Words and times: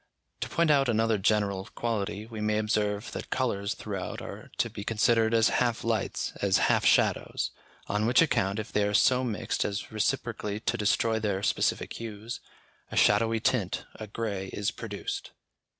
To 0.39 0.49
point 0.49 0.71
out 0.71 0.89
another 0.89 1.19
general 1.19 1.69
quality, 1.75 2.25
we 2.25 2.41
may 2.41 2.57
observe 2.57 3.11
that 3.11 3.29
colours 3.29 3.75
throughout 3.75 4.19
are 4.19 4.49
to 4.57 4.67
be 4.67 4.83
considered 4.83 5.31
as 5.31 5.49
half 5.61 5.83
lights, 5.83 6.33
as 6.41 6.57
half 6.57 6.83
shadows, 6.87 7.51
on 7.85 8.07
which 8.07 8.19
account 8.19 8.57
if 8.57 8.71
they 8.71 8.83
are 8.85 8.95
so 8.95 9.23
mixed 9.23 9.63
as 9.63 9.91
reciprocally 9.91 10.59
to 10.61 10.75
destroy 10.75 11.19
their 11.19 11.43
specific 11.43 11.93
hues, 11.93 12.39
a 12.91 12.97
shadowy 12.97 13.39
tint, 13.39 13.85
a 13.93 14.07
grey, 14.07 14.47
is 14.47 14.71
produced. 14.71 15.33